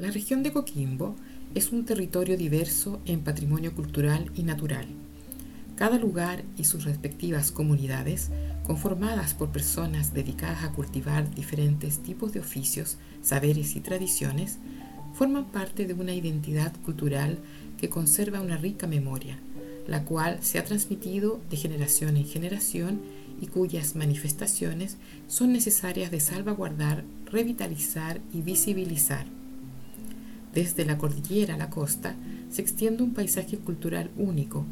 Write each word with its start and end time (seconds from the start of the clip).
La 0.00 0.10
región 0.10 0.42
de 0.42 0.50
Coquimbo 0.50 1.14
es 1.54 1.72
un 1.72 1.84
territorio 1.84 2.38
diverso 2.38 3.02
en 3.04 3.20
patrimonio 3.20 3.74
cultural 3.74 4.32
y 4.34 4.44
natural. 4.44 4.86
Cada 5.76 5.98
lugar 5.98 6.42
y 6.56 6.64
sus 6.64 6.84
respectivas 6.84 7.52
comunidades, 7.52 8.30
conformadas 8.66 9.34
por 9.34 9.50
personas 9.50 10.14
dedicadas 10.14 10.64
a 10.64 10.72
cultivar 10.72 11.30
diferentes 11.34 11.98
tipos 11.98 12.32
de 12.32 12.40
oficios, 12.40 12.96
saberes 13.20 13.76
y 13.76 13.80
tradiciones, 13.80 14.56
forman 15.12 15.44
parte 15.44 15.84
de 15.86 15.92
una 15.92 16.14
identidad 16.14 16.72
cultural 16.80 17.38
que 17.76 17.90
conserva 17.90 18.40
una 18.40 18.56
rica 18.56 18.86
memoria, 18.86 19.38
la 19.86 20.06
cual 20.06 20.38
se 20.40 20.58
ha 20.58 20.64
transmitido 20.64 21.42
de 21.50 21.58
generación 21.58 22.16
en 22.16 22.24
generación 22.24 23.02
y 23.38 23.48
cuyas 23.48 23.96
manifestaciones 23.96 24.96
son 25.28 25.52
necesarias 25.52 26.10
de 26.10 26.20
salvaguardar, 26.20 27.04
revitalizar 27.26 28.22
y 28.32 28.40
visibilizar. 28.40 29.26
Desde 30.54 30.84
la 30.84 30.98
cordillera 30.98 31.54
a 31.54 31.58
la 31.58 31.70
costa 31.70 32.14
se 32.50 32.62
extiende 32.62 33.02
un 33.02 33.14
paisaje 33.14 33.58
cultural 33.58 34.10
único, 34.16 34.66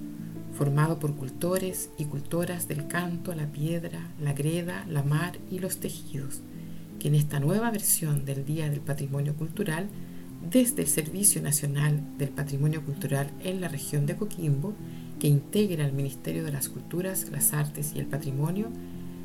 formado 0.57 0.98
por 0.98 1.15
cultores 1.15 1.91
y 1.98 2.07
cultoras 2.07 2.66
del 2.66 2.89
canto, 2.89 3.33
la 3.35 3.47
piedra, 3.47 4.11
la 4.21 4.33
greda, 4.33 4.85
la 4.88 5.05
mar 5.05 5.38
y 5.52 5.61
los 5.61 5.79
tejidos, 5.79 6.41
que 6.99 7.09
en 7.09 7.15
esta 7.15 7.38
nueva 7.38 7.71
versión 7.71 8.25
del 8.25 8.45
Día 8.45 8.69
del 8.69 8.80
Patrimonio 8.80 9.37
Cultural, 9.37 9.88
desde 10.51 10.83
el 10.83 10.88
Servicio 10.88 11.41
Nacional 11.43 12.01
del 12.19 12.30
Patrimonio 12.30 12.85
Cultural 12.85 13.30
en 13.45 13.60
la 13.60 13.69
región 13.69 14.07
de 14.07 14.16
Coquimbo, 14.16 14.74
que 15.21 15.29
integra 15.29 15.87
el 15.87 15.93
Ministerio 15.93 16.45
de 16.45 16.52
las 16.52 16.69
Culturas, 16.69 17.29
las 17.30 17.52
Artes 17.52 17.93
y 17.95 18.01
el 18.01 18.07
Patrimonio, 18.07 18.66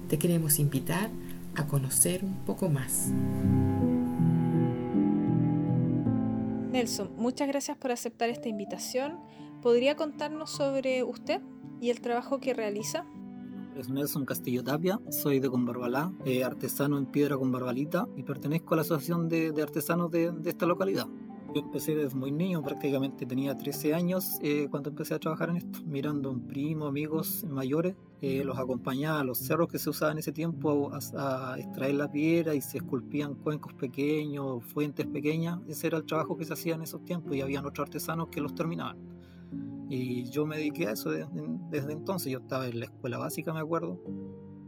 te 0.09 0.19
queremos 0.19 0.59
invitar 0.59 1.09
a 1.55 1.65
conocer 1.65 2.23
un 2.23 2.35
poco 2.45 2.69
más. 2.69 3.09
Nelson, 6.73 7.11
muchas 7.17 7.47
gracias 7.47 7.77
por 7.77 7.91
aceptar 7.91 8.29
esta 8.29 8.49
invitación. 8.49 9.19
¿Podría 9.61 9.95
contarnos 9.95 10.49
sobre 10.49 11.03
usted 11.03 11.39
y 11.79 11.91
el 11.91 12.01
trabajo 12.01 12.39
que 12.39 12.55
realiza? 12.55 13.05
Es 13.77 13.89
Nelson 13.89 14.25
Castillo 14.25 14.63
Tapia, 14.63 14.99
soy 15.11 15.39
de 15.39 15.51
Conbarbalá, 15.51 16.11
eh, 16.25 16.43
artesano 16.43 16.97
en 16.97 17.05
piedra 17.05 17.37
con 17.37 17.51
barbalita 17.51 18.07
y 18.17 18.23
pertenezco 18.23 18.73
a 18.73 18.77
la 18.77 18.81
Asociación 18.81 19.29
de, 19.29 19.53
Artesanos 19.61 20.09
de, 20.09 20.33
esta 20.45 20.65
localidad. 20.65 21.05
Yo 21.53 21.61
empecé 21.61 21.95
desde 21.95 22.15
muy 22.15 22.31
niño, 22.31 22.63
prácticamente 22.63 23.27
tenía 23.27 23.55
13 23.55 23.93
años 23.93 24.39
eh, 24.41 24.67
cuando 24.71 24.89
empecé 24.89 25.13
a 25.13 25.19
trabajar 25.19 25.49
en 25.51 25.57
esto, 25.57 25.79
mirando 25.85 26.29
a 26.29 26.31
un 26.31 26.47
primo, 26.47 26.87
amigos 26.87 27.45
mayores, 27.47 27.95
eh, 28.21 28.43
los 28.43 28.57
acompañaba 28.57 29.19
a 29.19 29.23
los 29.23 29.37
cerros 29.37 29.67
que 29.67 29.77
se 29.77 29.87
usaban 29.89 30.13
en 30.13 30.19
ese 30.19 30.31
tiempo 30.31 30.91
a, 30.91 31.55
extraer 31.59 31.93
la 31.93 32.09
piedra 32.09 32.55
y 32.55 32.61
se 32.61 32.77
esculpían 32.77 33.35
cuencos 33.35 33.73
pequeños, 33.73 34.63
fuentes 34.63 35.05
pequeñas. 35.05 35.59
Ese 35.67 35.87
era 35.87 35.97
el 35.97 36.05
trabajo 36.05 36.35
que 36.35 36.45
se 36.45 36.53
hacía 36.53 36.73
en 36.73 36.81
esos 36.81 37.05
tiempos 37.05 37.35
y 37.35 37.41
habían 37.41 37.65
otros 37.65 37.85
artesanos 37.85 38.29
que 38.29 38.41
los 38.41 38.55
terminaban. 38.55 38.97
Y 39.89 40.23
yo 40.31 40.47
me 40.47 40.57
dediqué 40.57 40.87
a 40.87 40.91
eso 40.93 41.11
desde, 41.11 41.91
entonces. 41.91 42.31
Yo 42.31 42.39
estaba 42.39 42.65
en 42.65 42.79
la 42.79 42.85
escuela 42.85 43.19
básica, 43.19 43.53
me 43.53 43.59
acuerdo. 43.59 44.01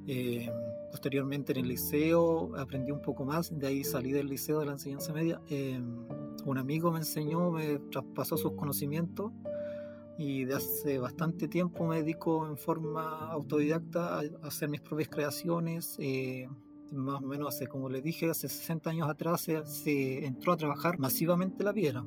Eh, 0.06 0.52
posteriormente 0.92 1.52
en 1.54 1.60
el 1.60 1.68
liceo 1.70 2.56
aprendí 2.58 2.92
un 2.92 3.02
poco 3.02 3.26
más, 3.26 3.58
de 3.58 3.66
ahí 3.66 3.84
salí 3.84 4.12
del 4.12 4.28
liceo 4.28 4.60
de 4.60 4.68
la 4.68 4.74
enseñanza 4.74 5.14
media 5.14 5.42
un 6.46 6.58
amigo 6.58 6.92
me 6.92 7.00
enseñó, 7.00 7.52
me 7.52 7.80
traspasó 7.92 8.38
sus 8.38 8.54
conocimientos 8.54 9.32
y 10.18 10.46
de 10.46 10.56
hace 10.56 10.98
bastante 11.00 11.48
tiempo 11.48 11.86
me 11.86 11.98
dedico 11.98 12.48
en 12.48 12.58
forma 12.58 13.32
autodidacta 13.32 14.20
a 14.20 14.24
hacer 14.44 14.70
mis 14.70 14.82
propias 14.82 15.10
creaciones. 15.10 15.96
Eh, 16.00 16.48
más 16.92 17.22
o 17.22 17.26
menos 17.26 17.54
hace, 17.54 17.68
como 17.68 17.90
le 17.90 18.02
dije, 18.02 18.30
hace 18.30 18.48
60 18.48 18.90
años 18.90 19.10
atrás 19.10 19.42
se, 19.42 20.26
entró 20.26 20.54
a 20.54 20.58
trabajar 20.58 21.00
masivamente 21.00 21.64
la 21.64 21.74
piedra. 21.74 22.06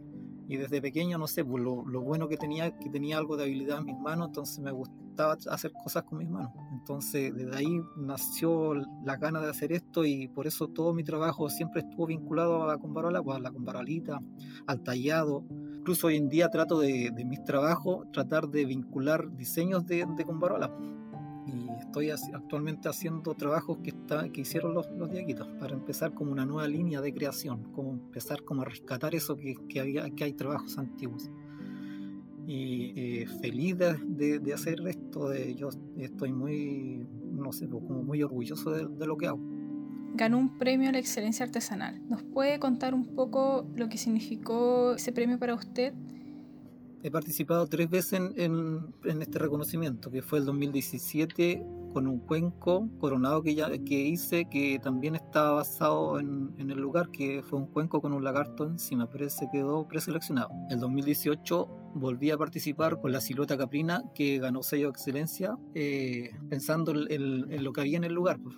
Y 0.48 0.56
desde 0.56 0.80
pequeño, 0.80 1.18
no 1.18 1.27
sé, 1.27 1.44
pues 1.44 1.62
lo, 1.62 1.84
lo, 1.86 2.00
bueno 2.00 2.27
que 2.27 2.38
tenía, 2.38 2.77
que 2.78 2.88
tenía 2.88 3.18
algo 3.18 3.36
de 3.36 3.44
habilidad 3.44 3.78
en 3.80 3.84
mis 3.84 3.98
manos, 3.98 4.28
entonces 4.28 4.58
me 4.60 4.72
gustaba 4.72 5.36
hacer 5.50 5.72
cosas 5.72 6.04
con 6.04 6.18
mis 6.18 6.28
manos. 6.28 6.53
Entonces, 6.72 7.34
desde 7.34 7.54
ahí 7.54 7.81
nació 7.97 8.75
la 9.04 9.16
gana 9.16 9.41
de 9.41 9.50
hacer 9.50 9.72
esto 9.72 10.06
y 10.06 10.26
por 10.28 10.47
eso 10.47 10.69
todo 10.69 10.94
mi 10.94 11.04
trabajo 11.04 11.50
siempre 11.50 11.82
estuvo 11.82 12.06
vinculado 12.06 12.62
a 12.62 12.66
la 12.66 12.78
combarola, 12.78 13.22
pues 13.22 13.36
a 13.36 13.41
la 13.41 13.50
combarolita, 13.50 14.20
al 14.66 14.82
tallado. 14.82 15.44
Incluso 15.50 16.06
hoy 16.06 16.16
en 16.16 16.31
día 16.31 16.48
trato 16.48 16.80
de, 16.80 17.10
de 17.15 17.25
mis 17.26 17.44
trabajos, 17.44 18.10
tratar 18.12 18.48
de 18.48 18.65
vincular 18.65 19.30
diseños 19.36 19.86
de, 19.86 20.06
de 20.16 20.25
combarola. 20.25 20.72
Estoy 22.00 22.32
actualmente 22.32 22.88
haciendo 22.88 23.34
trabajos 23.34 23.78
que, 23.78 23.91
está, 23.91 24.28
que 24.31 24.42
hicieron 24.42 24.75
los, 24.75 24.88
los 24.92 25.10
diaguitos 25.10 25.48
para 25.59 25.75
empezar 25.75 26.14
como 26.14 26.31
una 26.31 26.47
nueva 26.47 26.69
línea 26.69 27.00
de 27.00 27.12
creación, 27.12 27.72
como 27.72 27.92
empezar 27.92 28.44
como 28.44 28.62
a 28.62 28.64
rescatar 28.64 29.14
eso 29.14 29.36
que, 29.36 29.56
que, 29.69 29.81
había, 29.81 30.09
que 30.10 30.25
hay 30.25 30.32
trabajos 30.32 30.78
antiguos 30.78 31.28
y 32.48 32.92
eh, 32.97 33.26
feliz 33.42 33.76
de, 33.76 34.38
de, 34.38 34.54
hacer 34.54 34.81
esto. 34.86 35.28
De, 35.28 35.54
yo 35.54 35.69
estoy 35.98 36.32
muy, 36.32 37.06
no 37.31 37.53
sé, 37.53 37.69
pues, 37.69 37.84
como 37.84 38.03
muy 38.03 38.22
orgulloso 38.22 38.70
de, 38.70 38.86
de, 38.86 39.06
lo 39.06 39.19
que 39.19 39.26
hago. 39.26 39.41
Ganó 40.15 40.38
un 40.38 40.56
premio 40.56 40.88
a 40.88 40.92
la 40.92 40.98
excelencia 40.98 41.44
artesanal. 41.44 42.00
¿Nos 42.09 42.22
puede 42.22 42.59
contar 42.59 42.94
un 42.94 43.15
poco 43.15 43.66
lo 43.76 43.91
que 43.91 43.98
significó 43.98 44.94
ese 44.94 45.12
premio 45.12 45.38
para 45.38 45.54
usted? 45.54 45.92
He 47.03 47.10
participado 47.10 47.66
tres 47.66 47.91
veces 47.91 48.15
en, 48.15 48.32
en, 48.36 48.94
en 49.04 49.20
este 49.20 49.38
reconocimiento, 49.38 50.10
que 50.10 50.22
fue 50.22 50.38
el 50.38 50.47
2017 50.47 51.62
con 51.93 52.06
un 52.06 52.19
cuenco 52.21 52.88
coronado 53.00 53.43
que, 53.43 53.54
ya, 53.54 53.69
que 53.71 53.94
hice, 53.94 54.47
que 54.47 54.78
también 54.78 55.15
estaba 55.15 55.53
basado 55.53 56.19
en, 56.21 56.54
en, 56.59 56.71
el 56.71 56.78
lugar, 56.78 57.10
que 57.10 57.43
fue 57.43 57.59
un 57.59 57.66
cuenco 57.66 58.00
con 58.00 58.12
un 58.12 58.25
lagarto 58.25 58.65
encima, 58.65 59.09
pero 59.10 59.26
ese 59.26 59.49
quedó 59.53 59.87
preseleccionado. 59.87 60.50
El 60.71 60.81
2018 60.81 61.69
volví 61.98 62.31
a 62.31 62.38
participar 62.38 63.00
con 63.00 63.12
la 63.12 63.20
silueta 63.20 63.56
caprina 63.56 64.03
que 64.14 64.38
ganó 64.38 64.62
sello 64.62 64.86
de 64.86 64.91
excelencia, 64.91 65.56
eh, 65.75 66.31
pensando 66.48 66.92
en, 66.92 67.62
lo 67.62 67.72
que 67.72 67.81
había 67.81 67.97
en 67.97 68.04
el 68.04 68.12
lugar. 68.12 68.38
Pues, 68.41 68.56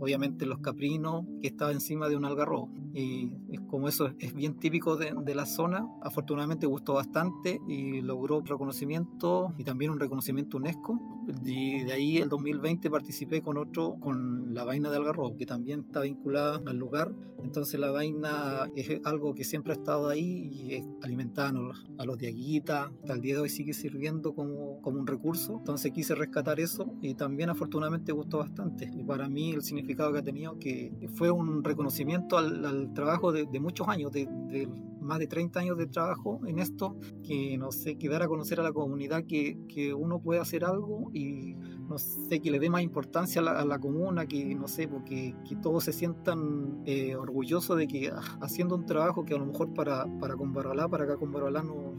obviamente 0.00 0.46
los 0.46 0.58
caprinos 0.60 1.24
que 1.40 1.48
estaba 1.48 1.72
encima 1.72 2.08
de 2.08 2.16
un 2.16 2.24
algarrobo. 2.24 2.70
Y 2.94 3.32
es 3.50 3.60
como 3.62 3.88
eso 3.88 4.12
es 4.18 4.34
bien 4.34 4.58
típico 4.58 4.96
de, 4.96 5.14
de, 5.24 5.34
la 5.34 5.46
zona, 5.46 5.86
afortunadamente 6.02 6.66
gustó 6.66 6.94
bastante 6.94 7.60
y 7.68 8.00
logró 8.00 8.40
reconocimiento 8.40 9.52
y 9.58 9.64
también 9.64 9.90
un 9.90 10.00
reconocimiento 10.00 10.56
UNESCO. 10.56 10.98
Y 11.44 11.84
de 11.84 11.92
ahí 11.92 12.16
el 12.18 12.28
2020 12.28 12.90
participé 12.90 13.42
con 13.42 13.58
otro, 13.58 13.96
con 14.00 14.54
la 14.54 14.64
vaina 14.64 14.90
de 14.90 14.96
algarrobo, 14.96 15.36
que 15.36 15.46
también 15.46 15.80
está 15.80 16.00
vinculada 16.00 16.60
al 16.66 16.76
lugar. 16.76 17.12
Entonces 17.42 17.78
la 17.78 17.90
vaina 17.90 18.70
es 18.74 19.00
algo 19.04 19.34
que 19.34 19.44
siempre 19.44 19.72
ha 19.72 19.76
estado 19.76 20.08
ahí 20.08 20.48
y 20.52 20.74
es 20.74 20.84
alimentada 21.02 21.52
a 21.98 22.04
los 22.04 22.18
de 22.18 22.28
aquí 22.68 22.94
hasta 23.00 23.14
el 23.14 23.20
día 23.20 23.34
de 23.34 23.40
hoy 23.40 23.48
sigue 23.48 23.72
sirviendo 23.72 24.34
como, 24.34 24.80
como 24.82 24.98
un 24.98 25.06
recurso. 25.06 25.56
Entonces 25.58 25.92
quise 25.92 26.14
rescatar 26.14 26.60
eso 26.60 26.94
y 27.00 27.14
también 27.14 27.50
afortunadamente 27.50 28.12
gustó 28.12 28.38
bastante. 28.38 28.90
Y 28.94 29.02
para 29.04 29.28
mí 29.28 29.52
el 29.52 29.62
significado 29.62 30.12
que 30.12 30.18
ha 30.18 30.22
tenido 30.22 30.58
que 30.58 30.92
fue 31.14 31.30
un 31.30 31.64
reconocimiento 31.64 32.38
al, 32.38 32.92
trabajo 32.94 33.32
de, 33.32 33.46
muchos 33.60 33.88
años, 33.88 34.12
de, 34.12 34.28
de, 34.48 34.68
más 35.00 35.18
de 35.18 35.26
30 35.26 35.60
años 35.60 35.78
de 35.78 35.86
trabajo 35.86 36.40
en 36.46 36.58
esto, 36.58 36.96
que 37.22 37.56
no 37.58 37.72
sé, 37.72 37.96
que 37.96 38.08
dar 38.08 38.22
a 38.22 38.28
conocer 38.28 38.60
a 38.60 38.62
la 38.62 38.72
comunidad 38.72 39.24
que, 39.24 39.58
que 39.68 39.94
uno 39.94 40.20
puede 40.20 40.40
hacer 40.40 40.64
algo 40.64 41.10
y 41.12 41.54
no 41.88 41.98
sé, 41.98 42.40
que 42.40 42.50
le 42.50 42.58
dé 42.58 42.68
más 42.68 42.82
importancia 42.82 43.40
a 43.40 43.64
la, 43.64 43.78
comuna, 43.78 44.26
que 44.26 44.54
no 44.54 44.68
sé, 44.68 44.86
porque 44.86 45.34
que 45.48 45.56
todos 45.56 45.84
se 45.84 45.92
sientan 45.92 46.82
eh, 46.84 47.16
orgullosos 47.16 47.78
de 47.78 47.88
que 47.88 48.10
ah, 48.10 48.20
haciendo 48.42 48.74
un 48.74 48.84
trabajo 48.84 49.24
que 49.24 49.34
a 49.34 49.38
lo 49.38 49.46
mejor 49.46 49.72
para, 49.72 50.06
para 50.18 50.36
Combarolá, 50.36 50.88
para 50.88 51.04
acá 51.04 51.16
Combarolá 51.16 51.62
no, 51.62 51.94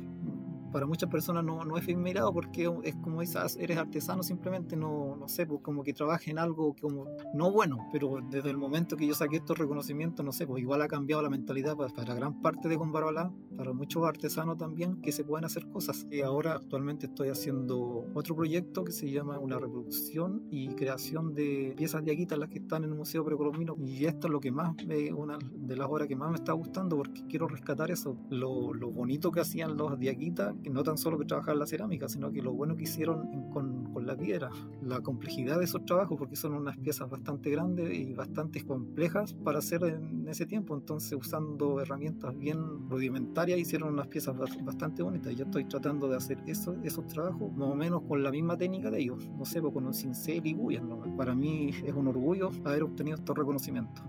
para 0.72 0.86
muchas 0.86 1.10
personas 1.10 1.44
no, 1.44 1.64
no 1.64 1.78
es 1.78 1.88
mirado 1.96 2.34
porque 2.34 2.72
es 2.84 2.96
como 2.98 3.22
esas, 3.22 3.58
eres 3.58 3.78
artesano 3.78 4.24
simplemente, 4.24 4.76
no, 4.76 5.16
no 5.16 5.28
sé, 5.28 5.46
pues 5.46 5.62
como 5.62 5.84
que 5.84 5.94
trabaja 5.94 6.30
en 6.32 6.40
algo 6.40 6.76
como 6.80 7.06
no 7.34 7.52
bueno, 7.52 7.88
pero 7.92 8.20
desde 8.30 8.50
el 8.50 8.58
momento 8.58 8.96
que 8.96 9.08
yo 9.08 9.14
saqué 9.14 9.38
estos 9.38 9.58
reconocimientos, 9.58 10.26
no 10.26 10.32
sé, 10.32 10.46
pues 10.46 10.62
igual 10.62 10.82
ha 10.82 10.88
cambiado 10.88 11.22
la 11.22 11.30
mentalidad 11.30 11.76
para, 11.76 11.94
para 11.94 12.14
gran 12.14 12.42
parte 12.42 12.68
de 12.70 12.78
Combarbalá, 12.78 13.32
para 13.58 13.74
muchos 13.74 14.06
artesanos 14.06 14.58
también, 14.58 15.02
que 15.02 15.12
se 15.12 15.24
pueden 15.24 15.46
hacer 15.46 15.68
cosas. 15.70 16.08
Y 16.12 16.22
ahora 16.22 16.54
actualmente 16.54 17.08
estoy 17.08 17.30
haciendo 17.30 18.06
otro 18.14 18.36
proyecto 18.36 18.84
que 18.84 18.92
se 18.92 19.10
llama 19.10 19.40
una 19.40 19.60
reproducción 19.60 20.44
y 20.50 20.70
creación 20.76 21.34
de 21.34 21.74
piezas 21.76 22.04
de 22.06 22.38
las 22.38 22.50
que 22.50 22.60
están 22.60 22.84
en 22.84 22.92
el 22.92 22.96
Museo 22.96 23.24
Precolombino, 23.24 23.76
y 23.80 24.06
esto 24.06 24.28
es 24.28 24.32
lo 24.32 24.40
que 24.40 24.52
más, 24.52 24.76
una 25.16 25.38
de 25.52 25.76
las 25.76 25.88
obras 25.88 26.08
que 26.08 26.16
más 26.16 26.30
me 26.30 26.36
está 26.36 26.54
gustando 26.54 26.98
porque 26.98 27.26
quiero 27.28 27.48
rescatar 27.48 27.92
eso, 27.92 28.18
lo, 28.30 28.74
lo 28.74 28.90
bonito 28.92 29.32
que 29.32 29.40
hacían 29.40 29.78
los 29.78 29.98
diaguitas 30.00 30.54
que 30.62 30.70
no 30.70 30.84
tan 30.84 30.98
solo 30.98 31.18
que 31.18 31.26
trabajaban 31.26 31.60
la 31.60 31.66
cerámica, 31.66 32.08
sino 32.08 32.32
que 32.32 32.42
lo 32.42 32.54
bueno 32.54 32.76
que 32.76 32.84
hicieron 32.84 33.50
con, 33.52 33.92
con, 33.94 34.06
la 34.06 34.16
piedra, 34.16 34.50
la 34.82 35.02
complejidad 35.02 35.60
de 35.60 35.66
esos 35.66 35.86
trabajos, 35.86 36.18
porque 36.18 36.36
son 36.36 36.54
unas 36.54 36.78
piezas 36.78 37.10
bastante 37.10 37.50
grandes 37.50 37.94
y 37.94 38.14
bastante 38.14 38.66
complejas 38.66 39.34
para 39.34 39.60
hacer 39.60 39.84
en 39.84 40.28
ese 40.28 40.46
tiempo, 40.46 40.76
entonces 40.76 41.18
usando 41.18 41.80
herramientas 41.82 42.38
bien 42.38 42.90
rudimentarias 42.90 43.60
hicieron 43.60 43.94
unas 43.94 44.08
piezas 44.08 44.36
bastante 44.64 45.04
bonitas. 45.04 45.36
Yo 45.36 45.46
estoy 45.46 45.66
tratando 45.66 46.08
de 46.08 46.18
hacer 46.18 46.42
eso, 46.48 46.76
esos 46.84 47.06
trabajos 47.08 47.52
más 47.54 47.70
o 47.70 47.76
menos 47.76 48.02
con 48.04 48.24
la 48.24 48.32
misma 48.32 48.58
técnica 48.58 48.90
de 48.90 49.00
ellos, 49.00 49.30
no 49.38 49.46
sé, 49.46 49.62
pues 49.62 49.74
con 49.74 49.86
un 49.86 49.94
cincel 49.94 50.46
y 50.46 50.54
guyas. 50.54 50.84
Para 51.18 51.36
mí 51.36 51.72
es 51.84 51.94
un 51.94 52.08
orgullo 52.08 52.52
haber 52.66 52.84
obtenido 52.84 53.18
estos 53.18 53.38
reconocimientos. 53.38 54.04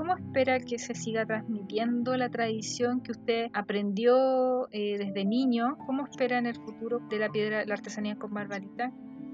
¿Cómo 0.00 0.14
espera 0.14 0.58
que 0.60 0.78
se 0.78 0.94
siga 0.94 1.26
transmitiendo 1.26 2.16
la 2.16 2.30
tradición 2.30 3.02
que 3.02 3.12
usted 3.12 3.50
aprendió 3.52 4.66
eh, 4.72 4.96
desde 4.96 5.26
niño? 5.26 5.76
¿Cómo 5.84 6.06
espera 6.06 6.38
en 6.38 6.46
el 6.46 6.54
futuro 6.54 7.00
de 7.10 7.18
la 7.18 7.28
piedra, 7.28 7.66
la 7.66 7.74
artesanía 7.74 8.16
con 8.16 8.32
barbarita? 8.32 8.90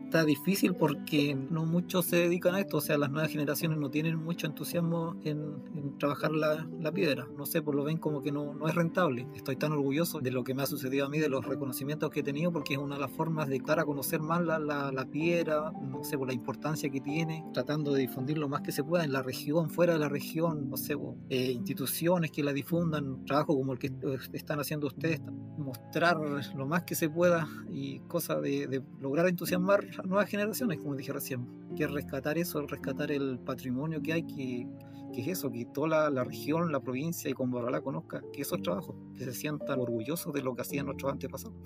Está 0.07 0.25
difícil 0.25 0.75
porque 0.75 1.35
no 1.35 1.67
muchos 1.67 2.07
se 2.07 2.17
dedican 2.17 2.55
a 2.55 2.61
esto, 2.61 2.77
o 2.77 2.81
sea, 2.81 2.97
las 2.97 3.11
nuevas 3.11 3.31
generaciones 3.31 3.77
no 3.77 3.91
tienen 3.91 4.17
mucho 4.17 4.47
entusiasmo 4.47 5.17
en, 5.25 5.99
trabajar 5.99 6.31
la, 6.31 6.67
la, 6.81 6.93
piedra, 6.93 7.27
no 7.37 7.45
sé, 7.45 7.61
por 7.61 7.75
lo 7.75 7.83
ven 7.83 7.99
como 7.99 8.23
que 8.23 8.31
no, 8.31 8.55
no, 8.55 8.69
es 8.69 8.75
rentable. 8.75 9.27
Estoy 9.35 9.57
tan 9.57 9.73
orgulloso 9.73 10.21
de 10.21 10.31
lo 10.31 10.45
que 10.45 10.55
me 10.55 10.63
ha 10.63 10.67
sucedido 10.67 11.07
a 11.07 11.09
mí, 11.09 11.19
de 11.19 11.29
los 11.29 11.45
reconocimientos 11.45 12.11
que 12.11 12.21
he 12.21 12.23
tenido, 12.23 12.53
porque 12.53 12.75
es 12.75 12.79
una 12.79 12.95
de 12.95 13.01
las 13.01 13.11
formas 13.11 13.49
de 13.49 13.59
dar 13.59 13.81
a 13.81 13.85
conocer 13.85 14.21
más 14.21 14.43
la, 14.43 14.59
la, 14.59 14.93
la 14.93 15.05
piedra, 15.07 15.73
no 15.83 16.05
sé, 16.05 16.17
por 16.17 16.29
la 16.29 16.35
importancia 16.35 16.89
que 16.89 17.01
tiene, 17.01 17.45
tratando 17.53 17.93
de 17.93 18.03
difundir 18.03 18.39
lo 18.39 18.49
más 18.49 18.61
que 18.61 18.73
se 18.73 18.85
pueda 18.85 19.05
en 19.05 19.13
la 19.13 19.23
región, 19.23 19.71
fuera 19.71 19.95
de 19.95 19.99
la 19.99 20.09
región, 20.09 20.71
no 20.71 20.77
sé, 20.77 20.97
eh, 21.31 21.51
instituciones 21.51 22.31
que 22.31 22.45
la 22.45 22.53
difundan, 22.53 23.25
trabajo 23.25 23.57
como 23.57 23.73
el 23.73 23.79
que 23.79 23.93
están 24.33 24.61
haciendo 24.61 24.87
ustedes, 24.87 25.21
mostrar 25.59 26.19
lo 26.55 26.67
más 26.67 26.85
que 26.85 26.95
se 26.95 27.09
pueda 27.09 27.49
y 27.71 27.99
cosas 28.01 28.41
de, 28.43 28.69
de 28.69 28.83
lograr 29.01 29.27
entusiasmar 29.27 29.85
nuevas 30.05 30.29
generaciones, 30.29 30.79
como 30.79 30.95
dije 30.95 31.13
recién, 31.13 31.47
que 31.77 31.87
rescatar 31.87 32.39
eso, 32.39 32.61
rescatar 32.67 33.11
el 33.11 33.39
patrimonio 33.39 34.03
que 34.03 34.13
hay, 34.13 34.23
que, 34.25 34.67
que 35.13 35.23
es 35.23 35.29
eso, 35.29 35.51
que 35.51 35.67
toda 35.67 36.11
la, 36.11 36.25
región, 36.25 36.71
la 36.73 36.81
provincia 36.81 37.31
y 37.31 37.35
la 37.71 37.81
conozca, 37.81 38.23
que 38.33 38.43
eso 38.43 38.57
es 38.57 38.63
trabajo, 38.63 38.97
que 39.17 39.25
se 39.25 39.33
sientan 39.33 39.81
orgullosos 39.81 40.33
de 40.33 40.43
lo 40.43 40.55
que 40.55 40.63
hacían 40.63 40.87
nuestros 40.87 41.13
antepasados 41.13 41.57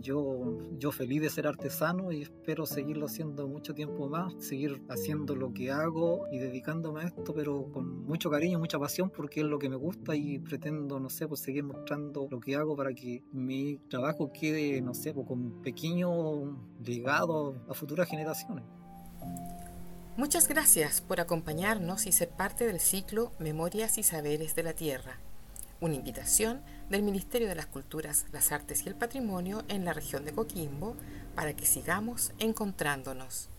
yo, 0.00 0.58
yo 0.78 0.92
feliz 0.92 1.22
de 1.22 1.30
ser 1.30 1.46
artesano 1.46 2.12
y 2.12 2.22
espero 2.22 2.66
seguirlo 2.66 3.06
haciendo 3.06 3.48
mucho 3.48 3.74
tiempo 3.74 4.08
más, 4.08 4.34
seguir 4.38 4.82
haciendo 4.88 5.34
lo 5.34 5.52
que 5.52 5.70
hago 5.70 6.26
y 6.30 6.38
dedicándome 6.38 7.02
a 7.02 7.04
esto, 7.04 7.34
pero 7.34 7.70
con 7.72 8.04
mucho 8.04 8.30
cariño, 8.30 8.58
mucha 8.58 8.78
pasión, 8.78 9.10
porque 9.10 9.40
es 9.40 9.46
lo 9.46 9.58
que 9.58 9.68
me 9.68 9.76
gusta 9.76 10.14
y 10.14 10.38
pretendo, 10.38 11.00
no 11.00 11.10
sé, 11.10 11.26
pues 11.26 11.40
seguir 11.40 11.64
mostrando 11.64 12.28
lo 12.30 12.40
que 12.40 12.56
hago 12.56 12.76
para 12.76 12.92
que 12.92 13.22
mi 13.32 13.78
trabajo 13.88 14.30
quede, 14.32 14.80
no 14.80 14.94
sé, 14.94 15.12
pues 15.12 15.26
con 15.26 15.62
pequeño 15.62 16.74
legado 16.84 17.56
a 17.68 17.74
futuras 17.74 18.08
generaciones. 18.08 18.64
Muchas 20.16 20.46
gracias 20.46 21.00
por 21.00 21.20
acompañarnos 21.20 22.06
y 22.06 22.12
ser 22.12 22.28
parte 22.30 22.66
del 22.66 22.78
ciclo 22.78 23.32
Memorias 23.40 23.98
y 23.98 24.04
Saberes 24.04 24.54
de 24.54 24.62
la 24.62 24.72
Tierra 24.74 25.18
una 25.84 25.96
invitación 25.96 26.62
del 26.88 27.02
Ministerio 27.02 27.46
de 27.46 27.54
las 27.54 27.66
Culturas, 27.66 28.24
las 28.32 28.52
Artes 28.52 28.84
y 28.84 28.88
el 28.88 28.94
Patrimonio 28.94 29.64
en 29.68 29.84
la 29.84 29.92
región 29.92 30.24
de 30.24 30.32
Coquimbo 30.32 30.96
para 31.34 31.54
que 31.54 31.66
sigamos 31.66 32.32
encontrándonos. 32.38 33.50